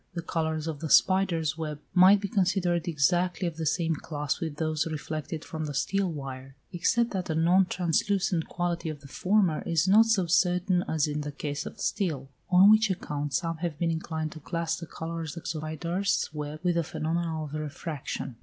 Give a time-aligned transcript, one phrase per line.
[0.15, 4.55] The colours of the spider's web might be considered exactly of the same class with
[4.55, 9.61] those reflected from the steel wire, except that the non translucent quality of the former
[9.63, 13.77] is not so certain as in the case of steel; on which account some have
[13.77, 18.37] been inclined to class the colours of the spider's web with the phenomena of refraction.